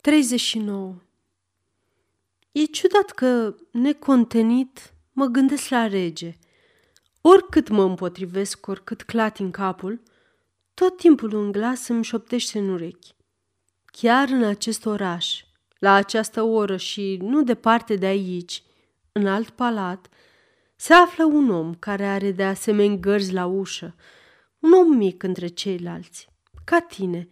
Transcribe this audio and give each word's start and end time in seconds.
39. 0.00 0.94
E 2.52 2.64
ciudat 2.64 3.10
că, 3.10 3.54
necontenit, 3.70 4.92
mă 5.12 5.26
gândesc 5.26 5.68
la 5.68 5.86
rege. 5.86 6.36
Oricât 7.20 7.68
mă 7.68 7.82
împotrivesc, 7.82 8.66
oricât 8.66 9.02
clatin 9.02 9.50
capul, 9.50 10.02
tot 10.74 10.96
timpul 10.96 11.32
un 11.32 11.52
glas 11.52 11.88
îmi 11.88 12.04
șoptește 12.04 12.58
în 12.58 12.68
urechi. 12.68 13.14
Chiar 13.84 14.28
în 14.28 14.44
acest 14.44 14.86
oraș, 14.86 15.44
la 15.78 15.92
această 15.92 16.42
oră 16.42 16.76
și 16.76 17.18
nu 17.20 17.42
departe 17.42 17.96
de 17.96 18.06
aici, 18.06 18.62
în 19.12 19.26
alt 19.26 19.50
palat, 19.50 20.08
se 20.76 20.92
află 20.92 21.24
un 21.24 21.50
om 21.50 21.74
care 21.74 22.06
are 22.06 22.30
de 22.30 22.44
asemenea 22.44 22.96
gărzi 22.96 23.32
la 23.32 23.46
ușă, 23.46 23.94
un 24.58 24.72
om 24.72 24.96
mic 24.96 25.22
între 25.22 25.46
ceilalți, 25.46 26.28
ca 26.64 26.80
tine, 26.80 27.28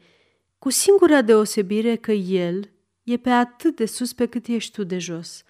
cu 0.59 0.71
singura 0.71 1.23
deosebire 1.23 1.97
că 1.97 2.13
el 2.13 2.71
e 3.03 3.17
pe 3.17 3.31
atât 3.31 3.77
de 3.77 3.87
sus 3.87 4.13
pe 4.13 4.27
cât 4.27 4.47
ești 4.47 4.73
tu 4.73 4.85
de 4.85 4.99
jos. 4.99 5.43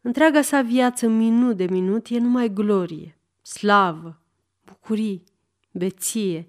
Întreaga 0.00 0.42
sa 0.42 0.62
viață, 0.62 1.06
minut 1.06 1.56
de 1.56 1.64
minut, 1.64 2.06
e 2.08 2.18
numai 2.18 2.52
glorie, 2.52 3.18
slavă, 3.42 4.22
bucurii, 4.64 5.24
beție. 5.72 6.48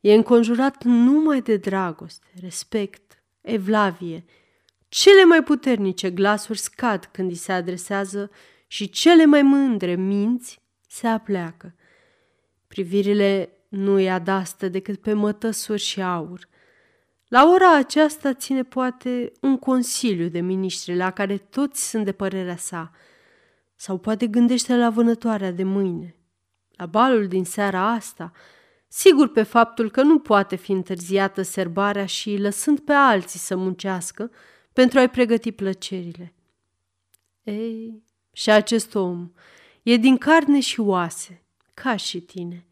E 0.00 0.14
înconjurat 0.14 0.84
numai 0.84 1.40
de 1.40 1.56
dragoste, 1.56 2.26
respect, 2.40 3.22
evlavie. 3.40 4.24
Cele 4.88 5.24
mai 5.24 5.42
puternice 5.42 6.10
glasuri 6.10 6.58
scad 6.58 7.04
când 7.04 7.30
îi 7.30 7.36
se 7.36 7.52
adresează 7.52 8.30
și 8.66 8.88
cele 8.88 9.24
mai 9.24 9.42
mândre 9.42 9.94
minți 9.94 10.60
se 10.86 11.06
apleacă. 11.06 11.74
Privirile 12.66 13.50
nu 13.68 13.92
îi 13.92 14.10
adastă 14.10 14.68
decât 14.68 15.00
pe 15.00 15.12
mătăsuri 15.12 15.80
și 15.80 16.02
aur. 16.02 16.48
La 17.30 17.50
ora 17.50 17.76
aceasta 17.76 18.34
ține 18.34 18.62
poate 18.62 19.32
un 19.40 19.58
consiliu 19.58 20.28
de 20.28 20.40
miniștri 20.40 20.96
la 20.96 21.10
care 21.10 21.36
toți 21.36 21.88
sunt 21.88 22.04
de 22.04 22.12
părerea 22.12 22.56
sa, 22.56 22.92
sau 23.74 23.98
poate 23.98 24.26
gândește 24.26 24.76
la 24.76 24.90
vânătoarea 24.90 25.50
de 25.50 25.62
mâine, 25.62 26.16
la 26.70 26.86
balul 26.86 27.28
din 27.28 27.44
seara 27.44 27.90
asta, 27.90 28.32
sigur 28.88 29.28
pe 29.28 29.42
faptul 29.42 29.90
că 29.90 30.02
nu 30.02 30.18
poate 30.18 30.56
fi 30.56 30.72
întârziată 30.72 31.42
serbarea 31.42 32.06
și 32.06 32.36
lăsând 32.36 32.80
pe 32.80 32.92
alții 32.92 33.38
să 33.38 33.56
muncească 33.56 34.30
pentru 34.72 34.98
a-i 34.98 35.08
pregăti 35.10 35.52
plăcerile. 35.52 36.34
Ei, 37.42 38.02
și 38.32 38.50
acest 38.50 38.94
om 38.94 39.30
e 39.82 39.96
din 39.96 40.16
carne 40.16 40.60
și 40.60 40.80
oase, 40.80 41.42
ca 41.74 41.96
și 41.96 42.20
tine. 42.20 42.64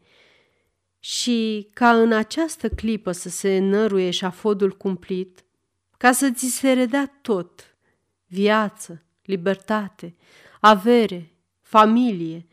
Și 0.99 1.67
ca 1.73 2.01
în 2.01 2.11
această 2.11 2.69
clipă 2.69 3.11
să 3.11 3.29
se 3.29 3.59
năruie 3.59 4.07
eșafodul 4.07 4.71
cumplit, 4.77 5.43
ca 5.97 6.11
să 6.11 6.31
ți 6.31 6.45
se 6.45 6.73
redea 6.73 7.19
tot, 7.21 7.77
viață, 8.25 9.03
libertate, 9.23 10.15
avere, 10.59 11.33
familie, 11.61 12.47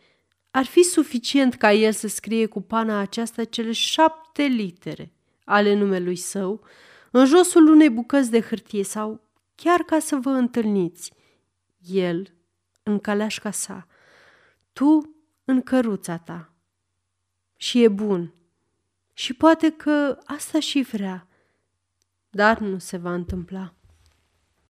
ar 0.50 0.64
fi 0.64 0.82
suficient 0.82 1.54
ca 1.54 1.72
el 1.72 1.92
să 1.92 2.08
scrie 2.08 2.46
cu 2.46 2.60
pana 2.60 2.98
aceasta 2.98 3.44
cele 3.44 3.72
șapte 3.72 4.42
litere 4.42 5.12
ale 5.44 5.74
numelui 5.74 6.16
său 6.16 6.64
în 7.10 7.26
josul 7.26 7.68
unei 7.68 7.90
bucăți 7.90 8.30
de 8.30 8.40
hârtie 8.40 8.84
sau 8.84 9.20
chiar 9.54 9.80
ca 9.80 9.98
să 9.98 10.16
vă 10.16 10.30
întâlniți, 10.30 11.12
el 11.86 12.34
în 12.82 12.98
caleașca 12.98 13.50
sa, 13.50 13.86
tu 14.72 15.16
în 15.44 15.62
căruța 15.62 16.18
ta. 16.18 16.52
Și 17.56 17.82
e 17.82 17.88
bun. 17.88 18.34
Și 19.18 19.34
poate 19.34 19.70
că 19.70 20.18
asta 20.24 20.60
și 20.60 20.82
vrea, 20.82 21.28
dar 22.30 22.58
nu 22.58 22.78
se 22.78 22.96
va 22.96 23.14
întâmpla. 23.14 23.74